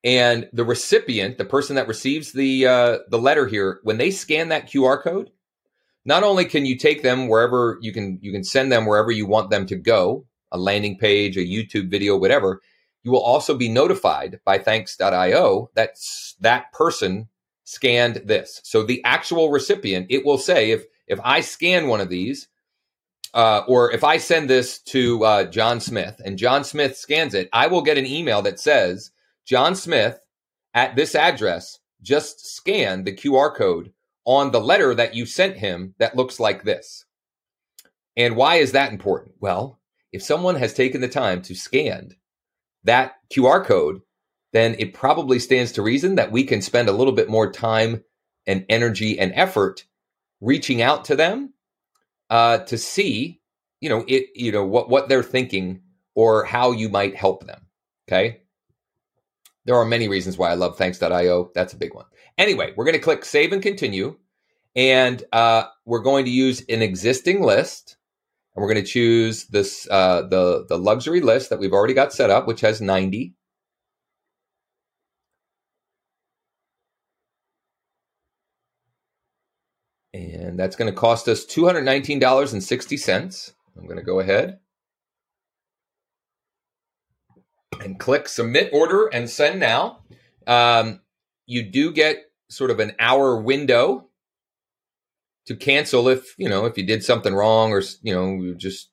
and 0.04 0.48
the 0.54 0.64
recipient, 0.64 1.40
the 1.40 1.46
person 1.46 1.78
that 1.78 1.88
receives 1.88 2.34
the 2.34 2.68
uh, 2.68 2.98
the 3.08 3.18
letter 3.18 3.48
here, 3.48 3.80
when 3.82 3.98
they 3.98 4.12
scan 4.12 4.50
that 4.50 4.70
QR 4.70 5.02
code, 5.02 5.32
not 6.06 6.22
only 6.22 6.46
can 6.46 6.68
you 6.68 6.78
take 6.78 7.02
them 7.02 7.28
wherever 7.28 7.80
you 7.82 7.92
can 7.92 8.20
you 8.22 8.32
can 8.32 8.44
send 8.44 8.72
them 8.72 8.86
wherever 8.86 9.12
you 9.12 9.26
want 9.26 9.50
them 9.50 9.66
to 9.66 9.76
go 9.76 10.26
a 10.52 10.58
landing 10.58 10.98
page 10.98 11.36
a 11.36 11.42
youtube 11.42 11.90
video 11.90 12.16
whatever 12.16 12.62
you 13.06 13.12
will 13.12 13.22
also 13.22 13.56
be 13.56 13.70
notified 13.70 14.40
by 14.44 14.58
thanks.io 14.58 15.70
that 15.76 15.96
that 16.42 16.72
person 16.74 17.30
scanned 17.64 18.22
this 18.26 18.60
so 18.64 18.84
the 18.84 19.04
actual 19.06 19.50
recipient 19.50 20.08
it 20.10 20.26
will 20.26 20.38
say 20.38 20.72
if 20.72 20.86
if 21.08 21.20
i 21.24 21.40
scan 21.40 21.88
one 21.88 22.02
of 22.02 22.10
these 22.10 22.48
uh, 23.34 23.64
or 23.68 23.92
if 23.92 24.04
i 24.04 24.18
send 24.18 24.50
this 24.50 24.80
to 24.80 25.24
uh, 25.24 25.44
john 25.46 25.80
smith 25.80 26.22
and 26.26 26.38
john 26.38 26.64
smith 26.64 26.98
scans 26.98 27.34
it 27.34 27.48
i 27.54 27.68
will 27.68 27.82
get 27.82 27.98
an 27.98 28.06
email 28.06 28.42
that 28.42 28.60
says 28.60 29.12
john 29.46 29.74
smith 29.76 30.20
at 30.74 30.96
this 30.96 31.16
address 31.16 31.80
just 32.02 32.46
scanned 32.46 33.06
the 33.06 33.16
qr 33.16 33.56
code 33.56 33.92
on 34.26 34.52
the 34.52 34.60
letter 34.60 34.94
that 34.96 35.16
you 35.16 35.26
sent 35.26 35.58
him 35.58 35.94
that 36.00 36.16
looks 36.16 36.40
like 36.40 36.64
this. 36.64 37.06
And 38.18 38.36
why 38.36 38.56
is 38.56 38.72
that 38.72 38.92
important? 38.92 39.36
Well, 39.40 39.80
if 40.12 40.24
someone 40.24 40.56
has 40.56 40.74
taken 40.74 41.02
the 41.02 41.08
time 41.08 41.42
to 41.44 41.56
scan 41.56 42.16
that 42.86 43.16
QR 43.32 43.64
code, 43.64 44.02
then 44.54 44.76
it 44.80 44.94
probably 44.94 45.40
stands 45.40 45.74
to 45.74 45.82
reason 45.82 46.16
that 46.16 46.32
we 46.32 46.44
can 46.44 46.62
spend 46.62 46.88
a 46.88 46.94
little 46.94 47.14
bit 47.14 47.30
more 47.30 47.52
time 47.52 48.04
and 48.48 48.66
energy 48.70 49.20
and 49.20 49.34
effort 49.36 49.86
reaching 50.42 50.82
out 50.82 51.06
to 51.06 51.16
them 51.16 51.54
uh, 52.30 52.60
to 52.60 52.78
see, 52.78 53.42
you 53.82 53.90
know, 53.90 54.04
it, 54.08 54.28
you 54.36 54.52
know, 54.52 54.66
what 54.66 54.90
what 54.90 55.10
they're 55.10 55.24
thinking 55.24 55.82
or 56.16 56.46
how 56.46 56.72
you 56.72 56.90
might 56.90 57.16
help 57.16 57.46
them. 57.46 57.66
Okay. 58.08 58.42
There 59.66 59.76
are 59.76 59.86
many 59.86 60.08
reasons 60.08 60.38
why 60.38 60.52
I 60.52 60.54
love 60.54 60.78
thanks.io. 60.78 61.52
That's 61.56 61.74
a 61.74 61.78
big 61.78 61.94
one. 61.94 62.06
Anyway, 62.38 62.74
we're 62.76 62.86
going 62.86 62.96
to 62.96 63.02
click 63.02 63.26
save 63.26 63.52
and 63.52 63.62
continue. 63.62 64.18
And 64.76 65.24
uh, 65.32 65.64
we're 65.86 66.02
going 66.02 66.26
to 66.26 66.32
use 66.32 66.64
an 66.70 66.82
existing 66.82 67.42
list. 67.42 67.98
And 68.56 68.64
we're 68.64 68.74
going 68.74 68.84
to 68.84 68.90
choose 68.90 69.46
this 69.48 69.88
uh, 69.92 70.24
the, 70.24 70.66
the 70.68 70.78
luxury 70.78 71.22
list 71.22 71.50
that 71.50 71.60
we've 71.60 71.74
already 71.74 71.94
got 71.94 72.14
set 72.14 72.30
up, 72.30 72.48
which 72.48 72.62
has 72.62 72.82
90. 72.82 73.34
And 80.14 80.58
that's 80.58 80.78
going 80.78 80.90
to 80.90 80.98
cost 80.98 81.28
us 81.28 81.46
$219.60. 81.46 83.54
I'm 83.78 83.86
going 83.86 83.98
to 83.98 84.04
go 84.04 84.22
ahead 84.22 84.60
and 87.82 88.00
click 88.00 88.30
submit 88.30 88.70
order 88.72 89.08
and 89.08 89.30
send 89.30 89.60
now. 89.60 90.00
Um, 90.48 91.02
you 91.46 91.64
do 91.64 91.92
get 91.92 92.32
sort 92.50 92.72
of 92.72 92.80
an 92.80 92.94
hour 93.00 93.42
window 93.42 94.08
to 95.48 95.56
cancel 95.56 96.08
if 96.08 96.34
you 96.38 96.50
know 96.50 96.66
if 96.66 96.78
you 96.78 96.86
did 96.86 97.04
something 97.04 97.34
wrong 97.34 97.72
or 97.72 97.82
you 98.02 98.14
know 98.14 98.54
just 98.56 98.90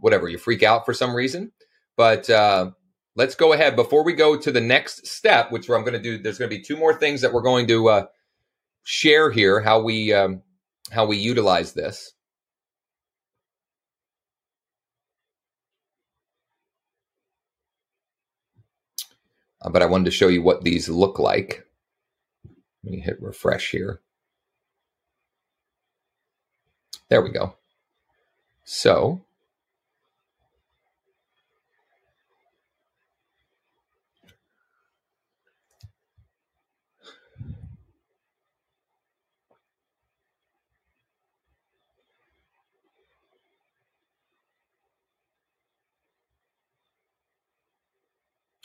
whatever 0.00 0.28
you 0.28 0.38
freak 0.38 0.62
out 0.62 0.84
for 0.84 0.94
some 0.94 1.14
reason. 1.14 1.52
But 1.96 2.28
uh, 2.28 2.72
let's 3.14 3.34
go 3.34 3.52
ahead 3.52 3.76
before 3.76 4.04
we 4.04 4.12
go 4.12 4.36
to 4.38 4.52
the 4.52 4.60
next 4.60 5.06
step, 5.06 5.50
which 5.50 5.68
I'm 5.68 5.82
going 5.82 5.94
to 5.94 5.98
do. 5.98 6.18
There's 6.18 6.38
going 6.38 6.50
to 6.50 6.56
be 6.56 6.62
two 6.62 6.76
more 6.76 6.94
things 6.94 7.22
that 7.22 7.32
we're 7.32 7.42
going 7.42 7.66
to 7.68 7.88
uh, 7.88 8.06
share 8.84 9.30
here 9.30 9.60
how 9.60 9.82
we 9.82 10.12
um, 10.12 10.42
how 10.90 11.06
we 11.06 11.16
utilize 11.16 11.72
this. 11.72 12.12
Uh, 19.62 19.70
but 19.70 19.82
I 19.82 19.86
wanted 19.86 20.04
to 20.06 20.10
show 20.10 20.28
you 20.28 20.42
what 20.42 20.62
these 20.62 20.88
look 20.88 21.18
like. 21.18 21.64
Let 22.84 22.92
me 22.92 23.00
hit 23.00 23.20
refresh 23.20 23.70
here. 23.70 24.00
There 27.08 27.22
we 27.22 27.30
go. 27.30 27.54
So 28.64 29.26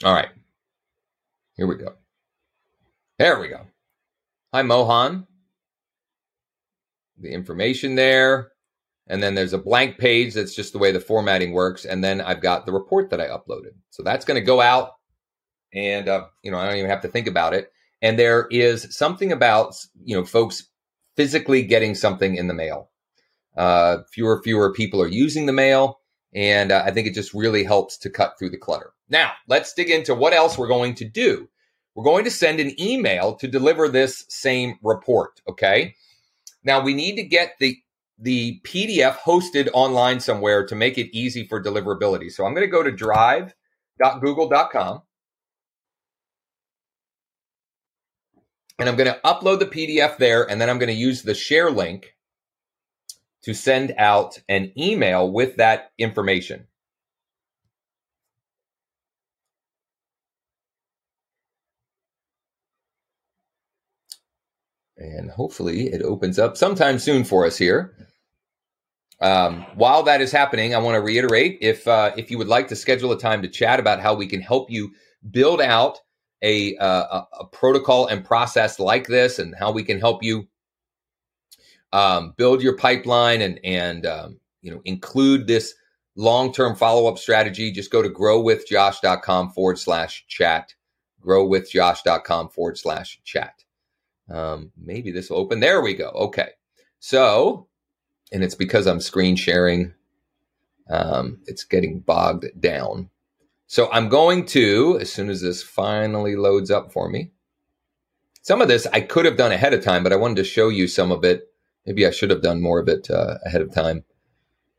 All 0.04 0.12
right. 0.12 0.30
Here 1.56 1.66
we 1.66 1.76
go. 1.76 1.94
There 3.18 3.38
we 3.38 3.48
go. 3.48 3.60
Hi, 4.52 4.62
Mohan. 4.62 5.28
The 7.22 7.32
information 7.32 7.94
there. 7.94 8.50
And 9.06 9.22
then 9.22 9.34
there's 9.34 9.52
a 9.52 9.58
blank 9.58 9.98
page. 9.98 10.34
That's 10.34 10.54
just 10.54 10.72
the 10.72 10.78
way 10.78 10.92
the 10.92 11.00
formatting 11.00 11.52
works. 11.52 11.84
And 11.84 12.02
then 12.02 12.20
I've 12.20 12.40
got 12.42 12.66
the 12.66 12.72
report 12.72 13.10
that 13.10 13.20
I 13.20 13.28
uploaded. 13.28 13.72
So 13.90 14.02
that's 14.02 14.24
going 14.24 14.40
to 14.40 14.46
go 14.46 14.60
out. 14.60 14.90
And, 15.74 16.08
uh, 16.08 16.26
you 16.42 16.50
know, 16.50 16.58
I 16.58 16.66
don't 16.66 16.76
even 16.76 16.90
have 16.90 17.02
to 17.02 17.08
think 17.08 17.26
about 17.26 17.54
it. 17.54 17.70
And 18.00 18.18
there 18.18 18.46
is 18.50 18.94
something 18.96 19.32
about, 19.32 19.74
you 20.04 20.16
know, 20.16 20.24
folks 20.24 20.68
physically 21.16 21.62
getting 21.62 21.94
something 21.94 22.36
in 22.36 22.48
the 22.48 22.54
mail. 22.54 22.90
Uh, 23.56 23.98
fewer, 24.12 24.42
fewer 24.42 24.72
people 24.72 25.00
are 25.00 25.08
using 25.08 25.46
the 25.46 25.52
mail. 25.52 26.00
And 26.34 26.72
uh, 26.72 26.82
I 26.84 26.90
think 26.90 27.06
it 27.06 27.14
just 27.14 27.34
really 27.34 27.64
helps 27.64 27.98
to 27.98 28.10
cut 28.10 28.38
through 28.38 28.50
the 28.50 28.58
clutter. 28.58 28.92
Now, 29.08 29.32
let's 29.48 29.74
dig 29.74 29.90
into 29.90 30.14
what 30.14 30.32
else 30.32 30.56
we're 30.56 30.68
going 30.68 30.94
to 30.96 31.04
do. 31.04 31.48
We're 31.94 32.04
going 32.04 32.24
to 32.24 32.30
send 32.30 32.60
an 32.60 32.80
email 32.80 33.34
to 33.36 33.48
deliver 33.48 33.88
this 33.88 34.24
same 34.28 34.78
report. 34.82 35.42
Okay. 35.48 35.94
Now 36.64 36.80
we 36.80 36.94
need 36.94 37.16
to 37.16 37.22
get 37.22 37.56
the 37.58 37.78
the 38.18 38.60
PDF 38.64 39.18
hosted 39.18 39.68
online 39.72 40.20
somewhere 40.20 40.64
to 40.66 40.76
make 40.76 40.96
it 40.96 41.14
easy 41.16 41.46
for 41.46 41.62
deliverability. 41.62 42.30
So 42.30 42.46
I'm 42.46 42.54
going 42.54 42.66
to 42.66 42.70
go 42.70 42.82
to 42.82 42.92
drive.google.com 42.92 45.02
and 48.78 48.88
I'm 48.88 48.96
going 48.96 49.12
to 49.12 49.20
upload 49.24 49.58
the 49.58 49.66
PDF 49.66 50.16
there 50.18 50.48
and 50.48 50.60
then 50.60 50.70
I'm 50.70 50.78
going 50.78 50.88
to 50.88 50.94
use 50.94 51.22
the 51.22 51.34
share 51.34 51.70
link 51.70 52.14
to 53.42 53.54
send 53.54 53.94
out 53.98 54.38
an 54.48 54.72
email 54.78 55.30
with 55.30 55.56
that 55.56 55.90
information. 55.98 56.66
And 65.02 65.30
hopefully 65.30 65.88
it 65.88 66.02
opens 66.02 66.38
up 66.38 66.56
sometime 66.56 66.98
soon 66.98 67.24
for 67.24 67.44
us 67.44 67.58
here. 67.58 67.94
Um, 69.20 69.66
while 69.74 70.02
that 70.04 70.20
is 70.20 70.32
happening, 70.32 70.74
I 70.74 70.78
want 70.78 70.96
to 70.96 71.00
reiterate 71.00 71.58
if 71.60 71.86
uh, 71.86 72.12
if 72.16 72.30
you 72.30 72.38
would 72.38 72.48
like 72.48 72.68
to 72.68 72.76
schedule 72.76 73.12
a 73.12 73.18
time 73.18 73.42
to 73.42 73.48
chat 73.48 73.78
about 73.78 74.00
how 74.00 74.14
we 74.14 74.26
can 74.26 74.40
help 74.40 74.70
you 74.70 74.92
build 75.30 75.60
out 75.60 76.00
a, 76.42 76.76
uh, 76.78 77.22
a 77.38 77.44
protocol 77.52 78.08
and 78.08 78.24
process 78.24 78.80
like 78.80 79.06
this, 79.06 79.38
and 79.38 79.54
how 79.56 79.70
we 79.70 79.84
can 79.84 80.00
help 80.00 80.24
you 80.24 80.48
um, 81.92 82.34
build 82.36 82.62
your 82.62 82.76
pipeline 82.76 83.42
and 83.42 83.60
and 83.62 84.06
um, 84.06 84.40
you 84.60 84.72
know 84.72 84.82
include 84.84 85.46
this 85.46 85.74
long 86.16 86.52
term 86.52 86.74
follow 86.74 87.08
up 87.08 87.18
strategy, 87.18 87.70
just 87.70 87.90
go 87.90 88.02
to 88.02 88.08
growwithjosh.com 88.08 89.50
forward 89.50 89.78
slash 89.78 90.24
chat. 90.28 90.74
Growwithjosh.com 91.24 92.48
forward 92.48 92.78
slash 92.78 93.20
chat. 93.24 93.61
Um, 94.32 94.72
maybe 94.76 95.10
this 95.10 95.30
will 95.30 95.38
open. 95.38 95.60
There 95.60 95.82
we 95.82 95.94
go. 95.94 96.08
Okay. 96.08 96.50
So 96.98 97.68
and 98.32 98.42
it's 98.42 98.54
because 98.54 98.86
I'm 98.86 99.00
screen 99.00 99.36
sharing. 99.36 99.92
Um, 100.90 101.38
it's 101.46 101.64
getting 101.64 102.00
bogged 102.00 102.46
down. 102.58 103.10
So 103.66 103.90
I'm 103.92 104.08
going 104.08 104.46
to, 104.46 104.98
as 105.00 105.12
soon 105.12 105.30
as 105.30 105.40
this 105.40 105.62
finally 105.62 106.34
loads 106.34 106.70
up 106.70 106.92
for 106.92 107.08
me, 107.08 107.30
some 108.42 108.60
of 108.60 108.68
this 108.68 108.86
I 108.92 109.00
could 109.00 109.24
have 109.24 109.36
done 109.36 109.52
ahead 109.52 109.74
of 109.74 109.84
time, 109.84 110.02
but 110.02 110.12
I 110.12 110.16
wanted 110.16 110.38
to 110.38 110.44
show 110.44 110.68
you 110.68 110.88
some 110.88 111.12
of 111.12 111.24
it. 111.24 111.48
Maybe 111.86 112.06
I 112.06 112.10
should 112.10 112.30
have 112.30 112.42
done 112.42 112.60
more 112.60 112.80
of 112.80 112.88
it 112.88 113.10
uh, 113.10 113.38
ahead 113.44 113.60
of 113.60 113.72
time, 113.72 114.04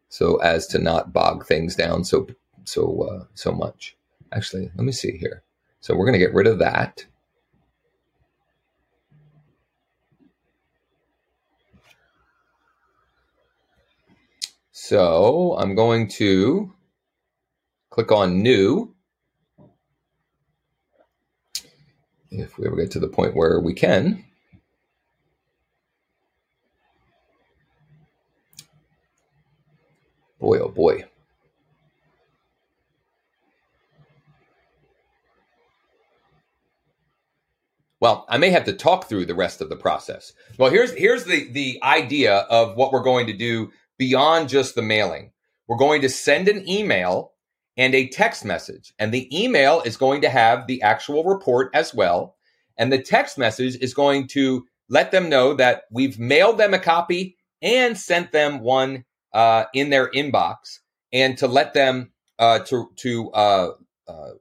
so 0.10 0.38
as 0.38 0.68
to 0.68 0.80
not 0.80 1.14
bog 1.14 1.46
things 1.46 1.76
down 1.76 2.04
so 2.04 2.28
so 2.66 3.02
uh, 3.04 3.26
so 3.34 3.52
much. 3.52 3.96
Actually, 4.32 4.70
let 4.76 4.86
me 4.86 4.92
see 4.92 5.18
here. 5.18 5.44
So 5.80 5.96
we're 5.96 6.06
going 6.06 6.14
to 6.14 6.26
get 6.26 6.34
rid 6.34 6.48
of 6.48 6.60
that. 6.60 7.06
So 14.94 15.56
I'm 15.58 15.74
going 15.74 16.08
to 16.20 16.72
click 17.90 18.12
on 18.12 18.44
new. 18.44 18.94
If 22.30 22.60
we 22.60 22.68
ever 22.68 22.76
get 22.76 22.92
to 22.92 23.00
the 23.00 23.08
point 23.08 23.36
where 23.36 23.60
we 23.60 23.74
can. 23.74 24.24
Boy, 30.40 30.60
oh 30.60 30.70
boy. 30.70 31.06
Well, 38.00 38.26
I 38.30 38.38
may 38.38 38.52
have 38.52 38.66
to 38.66 38.74
talk 38.74 39.10
through 39.10 39.26
the 39.26 39.34
rest 39.34 39.60
of 39.60 39.70
the 39.70 39.76
process. 39.76 40.34
Well, 40.60 40.70
here's 40.70 40.92
here's 40.92 41.24
the 41.24 41.52
the 41.52 41.80
idea 41.82 42.40
of 42.50 42.76
what 42.76 42.92
we're 42.92 43.02
going 43.02 43.26
to 43.26 43.34
do 43.34 43.72
beyond 43.98 44.50
just 44.50 44.76
the 44.76 44.82
mailing. 44.82 45.32
We're 45.68 45.78
going 45.78 46.02
to 46.02 46.10
send 46.10 46.48
an 46.48 46.68
email 46.68 47.34
and 47.78 47.96
a 47.96 48.10
text 48.10 48.46
message. 48.46 48.94
And 49.00 49.12
the 49.12 49.28
email 49.38 49.82
is 49.82 49.98
going 49.98 50.22
to 50.22 50.30
have 50.30 50.68
the 50.68 50.82
actual 50.82 51.24
report 51.24 51.72
as 51.74 51.94
well. 51.94 52.36
And 52.78 52.92
the 52.92 53.02
text 53.02 53.38
message 53.38 53.76
is 53.78 53.94
going 53.94 54.28
to 54.30 54.66
let 54.90 55.12
them 55.12 55.30
know 55.30 55.54
that 55.56 55.84
we've 55.92 56.20
mailed 56.20 56.58
them 56.58 56.74
a 56.74 56.80
copy 56.80 57.38
and 57.62 57.98
sent 57.98 58.32
them 58.32 58.60
one 58.60 59.06
uh, 59.34 59.66
in 59.74 59.90
their 59.90 60.12
inbox, 60.12 60.80
and 61.12 61.38
to 61.38 61.48
let 61.48 61.74
them 61.74 62.12
uh, 62.38 62.60
to 62.60 62.90
to 62.98 63.32
uh, 63.32 63.72
uh 64.08 64.32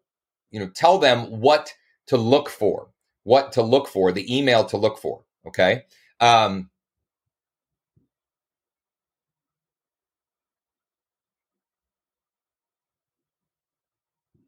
you 0.50 0.60
know 0.60 0.68
tell 0.68 0.98
them 0.98 1.40
what 1.40 1.72
to 2.08 2.16
look 2.16 2.48
for, 2.50 2.90
what 3.22 3.52
to 3.52 3.62
look 3.62 3.88
for, 3.88 4.12
the 4.12 4.36
email 4.36 4.64
to 4.64 4.76
look 4.76 4.98
for. 4.98 5.24
Okay. 5.46 5.84
Um, 6.20 6.70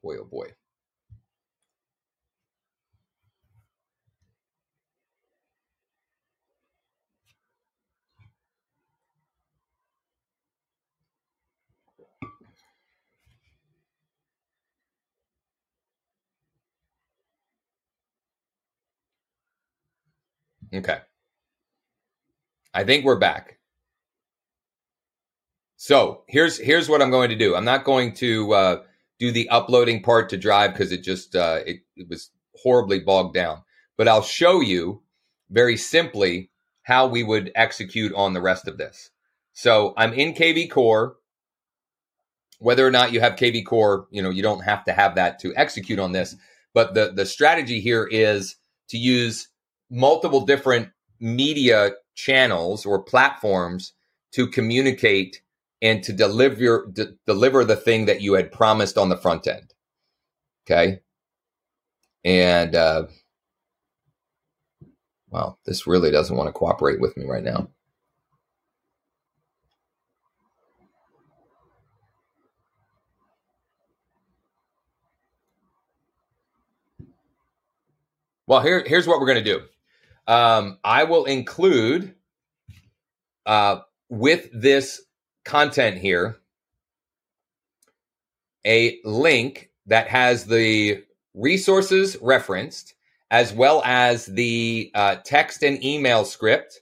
boy, 0.05 0.17
oh 0.19 0.25
boy. 0.25 0.49
Okay. 20.75 20.99
I 22.75 22.85
think 22.85 23.05
we're 23.05 23.17
back. 23.17 23.59
So 25.77 26.25
here's 26.27 26.59
here's 26.59 26.89
what 26.89 27.01
I'm 27.01 27.11
going 27.11 27.31
to 27.31 27.37
do. 27.37 27.55
I'm 27.55 27.65
not 27.65 27.85
going 27.85 28.13
to 28.15 28.53
uh, 28.53 28.83
do 29.19 29.31
the 29.31 29.49
uploading 29.49 30.03
part 30.03 30.29
to 30.31 30.37
drive 30.37 30.73
because 30.73 30.93
it 30.93 31.03
just 31.03 31.35
uh, 31.37 31.61
it, 31.67 31.81
it 31.97 32.09
was 32.09 32.31
horribly 32.63 33.01
bogged 33.01 33.35
down. 33.35 33.63
But 33.97 34.09
I'll 34.09 34.23
show 34.23 34.61
you 34.61 35.03
very 35.51 35.77
simply 35.77 36.51
how 36.83 37.07
we 37.07 37.23
would 37.23 37.53
execute 37.55 38.13
on 38.15 38.33
the 38.33 38.43
rest 38.43 38.69
of 38.69 38.79
this. 38.79 39.11
So 39.53 39.95
I'm 39.97 40.13
in 40.13 40.35
kvCORE. 40.35 41.15
Whether 42.59 42.87
or 42.87 42.91
not 42.91 43.13
you 43.13 43.21
have 43.21 43.35
kvCORE, 43.35 44.07
you 44.11 44.23
know, 44.23 44.31
you 44.31 44.43
don't 44.43 44.65
have 44.65 44.85
to 44.85 44.93
have 44.93 45.17
that 45.17 45.39
to 45.41 45.55
execute 45.57 45.99
on 45.99 46.13
this. 46.13 46.37
But 46.73 46.95
the 46.95 47.13
the 47.15 47.27
strategy 47.27 47.81
here 47.81 48.09
is 48.11 48.57
to 48.89 48.99
use 48.99 49.49
multiple 49.91 50.45
different 50.45 50.91
media 51.21 51.93
channels 52.15 52.85
or 52.85 53.03
platforms 53.03 53.93
to 54.33 54.47
communicate 54.49 55.41
and 55.85 56.03
to 56.05 56.15
deliver 56.15 56.89
d- 56.93 57.17
deliver 57.29 57.65
the 57.65 57.77
thing 57.77 58.07
that 58.07 58.23
you 58.23 58.35
had 58.35 58.53
promised 58.53 58.99
on 58.99 59.11
the 59.11 59.19
front 59.19 59.47
end. 59.47 59.75
Okay, 60.67 61.01
and 62.25 62.75
uh, 62.75 63.07
well, 65.31 65.59
this 65.67 65.87
really 65.87 66.11
doesn't 66.11 66.37
want 66.37 66.49
to 66.49 66.53
cooperate 66.53 67.01
with 67.01 67.17
me 67.17 67.27
right 67.27 67.45
now. 67.45 67.69
Well, 78.47 78.61
here, 78.61 78.85
here's 78.87 79.07
what 79.09 79.21
we're 79.21 79.27
going 79.27 79.45
to 79.45 79.53
do. 79.53 79.63
Um, 80.27 80.79
I 80.85 81.05
will 81.05 81.25
include 81.27 82.15
uh, 83.47 83.81
with 84.09 84.49
this 84.53 85.03
content 85.45 85.99
here 85.99 86.37
a 88.67 88.99
link 89.05 89.71
that 89.87 90.09
has 90.09 90.47
the 90.47 91.05
resources 91.35 92.17
referenced 92.21 92.95
as 93.31 93.53
well 93.53 93.83
as 93.85 94.27
the 94.27 94.91
uh, 94.95 95.17
text 95.25 95.63
and 95.63 95.83
email 95.85 96.25
script, 96.25 96.81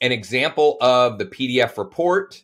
an 0.00 0.12
example 0.12 0.76
of 0.80 1.18
the 1.18 1.26
PDF 1.26 1.76
report, 1.76 2.42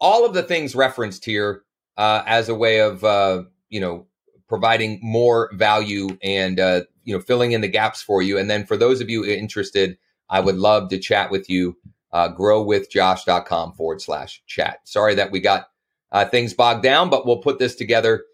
all 0.00 0.24
of 0.24 0.34
the 0.34 0.42
things 0.42 0.74
referenced 0.74 1.24
here 1.24 1.64
uh, 1.96 2.22
as 2.26 2.48
a 2.48 2.54
way 2.54 2.80
of 2.80 3.04
uh, 3.04 3.42
you 3.68 3.80
know 3.80 4.06
providing 4.48 4.98
more 5.02 5.50
value 5.54 6.08
and 6.22 6.58
uh, 6.58 6.82
you 7.04 7.14
know 7.14 7.20
filling 7.20 7.52
in 7.52 7.60
the 7.60 7.68
gaps 7.68 8.02
for 8.02 8.22
you. 8.22 8.38
And 8.38 8.48
then 8.48 8.64
for 8.64 8.76
those 8.76 9.00
of 9.00 9.10
you 9.10 9.24
interested, 9.24 9.98
I 10.30 10.40
would 10.40 10.56
love 10.56 10.88
to 10.90 10.98
chat 10.98 11.30
with 11.30 11.50
you 11.50 11.76
uh, 12.12 12.28
growwithjosh.com 12.34 13.72
forward 13.72 14.00
slash 14.00 14.42
chat. 14.46 14.80
Sorry 14.84 15.14
that 15.14 15.30
we 15.30 15.40
got 15.40 15.68
uh, 16.10 16.24
things 16.26 16.54
bogged 16.54 16.82
down, 16.82 17.10
but 17.10 17.26
we'll 17.26 17.38
put 17.38 17.58
this 17.58 17.74
together 17.74 18.24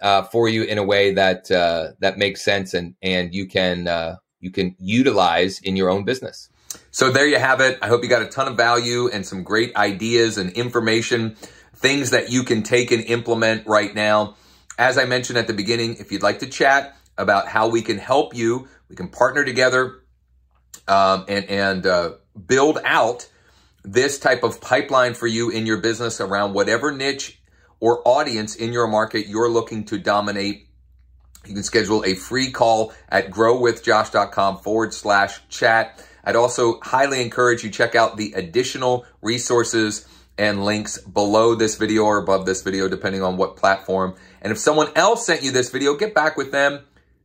uh, 0.00 0.22
for 0.22 0.48
you 0.48 0.64
in 0.64 0.78
a 0.78 0.82
way 0.82 1.14
that 1.14 1.50
uh, 1.50 1.92
that 2.00 2.18
makes 2.18 2.42
sense 2.42 2.74
and 2.74 2.94
and 3.02 3.34
you 3.34 3.46
can 3.46 3.86
uh, 3.86 4.16
you 4.40 4.50
can 4.50 4.74
utilize 4.78 5.60
in 5.60 5.76
your 5.76 5.90
own 5.90 6.04
business. 6.04 6.50
So 6.90 7.10
there 7.10 7.26
you 7.26 7.38
have 7.38 7.60
it. 7.60 7.78
I 7.82 7.88
hope 7.88 8.02
you 8.02 8.08
got 8.08 8.22
a 8.22 8.28
ton 8.28 8.48
of 8.48 8.56
value 8.56 9.08
and 9.08 9.24
some 9.24 9.42
great 9.42 9.74
ideas 9.76 10.38
and 10.38 10.50
information, 10.52 11.36
things 11.74 12.10
that 12.10 12.30
you 12.30 12.42
can 12.42 12.62
take 12.62 12.90
and 12.90 13.02
implement 13.04 13.66
right 13.66 13.94
now. 13.94 14.36
As 14.76 14.98
I 14.98 15.04
mentioned 15.04 15.38
at 15.38 15.46
the 15.46 15.54
beginning, 15.54 15.96
if 15.98 16.10
you'd 16.10 16.22
like 16.22 16.40
to 16.40 16.46
chat 16.46 16.96
about 17.16 17.46
how 17.46 17.68
we 17.68 17.80
can 17.80 17.98
help 17.98 18.34
you, 18.34 18.68
we 18.88 18.96
can 18.96 19.08
partner 19.08 19.44
together 19.44 20.02
um, 20.88 21.24
and 21.28 21.44
and 21.46 21.86
uh, 21.86 22.12
build 22.46 22.78
out 22.84 23.28
this 23.84 24.18
type 24.18 24.42
of 24.42 24.60
pipeline 24.60 25.14
for 25.14 25.26
you 25.26 25.50
in 25.50 25.66
your 25.66 25.78
business 25.78 26.20
around 26.20 26.54
whatever 26.54 26.90
niche 26.90 27.38
or 27.80 28.06
audience 28.06 28.56
in 28.56 28.72
your 28.72 28.86
market 28.86 29.26
you're 29.26 29.50
looking 29.50 29.84
to 29.84 29.98
dominate. 29.98 30.68
You 31.46 31.54
can 31.54 31.62
schedule 31.62 32.02
a 32.04 32.14
free 32.14 32.50
call 32.50 32.94
at 33.10 33.30
growwithjosh.com 33.30 34.58
forward 34.58 34.94
slash 34.94 35.46
chat. 35.48 36.02
I'd 36.24 36.36
also 36.36 36.80
highly 36.80 37.20
encourage 37.20 37.62
you 37.62 37.70
check 37.70 37.94
out 37.94 38.16
the 38.16 38.32
additional 38.32 39.04
resources 39.20 40.08
and 40.38 40.64
links 40.64 40.98
below 40.98 41.54
this 41.54 41.76
video 41.76 42.04
or 42.04 42.18
above 42.18 42.46
this 42.46 42.62
video, 42.62 42.88
depending 42.88 43.22
on 43.22 43.36
what 43.36 43.56
platform. 43.56 44.14
And 44.40 44.50
if 44.50 44.58
someone 44.58 44.88
else 44.96 45.26
sent 45.26 45.42
you 45.42 45.50
this 45.50 45.70
video, 45.70 45.94
get 45.94 46.14
back 46.14 46.36
with 46.36 46.50
them 46.50 46.84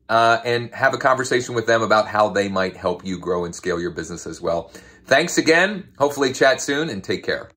uh, 0.10 0.42
and 0.44 0.74
have 0.74 0.94
a 0.94 0.98
conversation 0.98 1.56
with 1.56 1.66
them 1.66 1.82
about 1.82 2.08
how 2.08 2.30
they 2.30 2.50
might 2.50 2.76
help 2.76 3.06
you 3.06 3.18
grow 3.18 3.46
and 3.46 3.56
scale 3.56 3.80
your 3.80 3.92
business 3.92 4.28
as 4.28 4.42
well. 4.42 4.72
Thanks 5.10 5.40
again. 5.40 5.90
Hopefully 6.00 6.34
chat 6.34 6.62
soon 6.62 6.90
and 6.90 7.04
take 7.04 7.26
care. 7.26 7.48